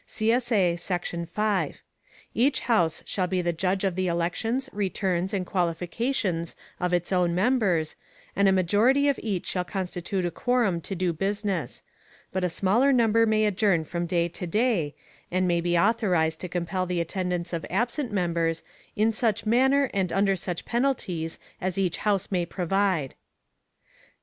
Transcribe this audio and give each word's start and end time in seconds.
[CSA] 0.07 0.79
Section 0.79 1.27
5. 1.27 1.83
Each 2.33 2.61
House 2.61 3.03
shall 3.05 3.27
be 3.27 3.39
the 3.39 3.53
judge 3.53 3.83
of 3.83 3.93
the 3.95 4.07
elections, 4.07 4.67
returns, 4.73 5.31
and 5.31 5.45
qualifications 5.45 6.55
of 6.79 6.91
its 6.91 7.11
own 7.11 7.35
members, 7.35 7.95
and 8.35 8.47
a 8.47 8.51
majority 8.51 9.09
of 9.09 9.19
each 9.21 9.45
shall 9.45 9.63
constitute 9.63 10.25
a 10.25 10.31
quorum 10.31 10.81
to 10.81 10.95
do 10.95 11.13
business; 11.13 11.83
but 12.31 12.43
a 12.43 12.49
smaller 12.49 12.91
number 12.91 13.27
may 13.27 13.45
adjourn 13.45 13.83
from 13.85 14.07
day 14.07 14.27
to 14.27 14.47
day, 14.47 14.95
and 15.29 15.47
may 15.47 15.61
be 15.61 15.77
authorized 15.77 16.39
to 16.41 16.49
compel 16.49 16.87
the 16.87 16.99
attendance 16.99 17.53
of 17.53 17.63
absent 17.69 18.11
members, 18.11 18.63
in 18.95 19.13
such 19.13 19.45
manner 19.45 19.91
and 19.93 20.11
under 20.11 20.35
such 20.35 20.65
penalties 20.65 21.37
as 21.61 21.77
each 21.77 21.97
House 21.97 22.31
may 22.31 22.43
provide. 22.47 23.13